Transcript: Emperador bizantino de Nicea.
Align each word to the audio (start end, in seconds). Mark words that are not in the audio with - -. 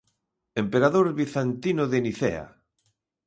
Emperador 0.61 1.09
bizantino 1.19 1.83
de 1.91 1.99
Nicea. 2.05 2.43